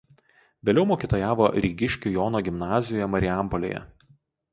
Vėliau 0.69 0.85
mokytojavo 0.91 1.49
Rygiškių 1.65 2.13
Jono 2.13 2.41
gimnazijoje 2.47 3.09
Marijampolėje. 3.17 3.83